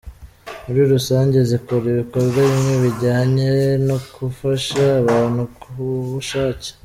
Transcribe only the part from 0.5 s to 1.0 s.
Muri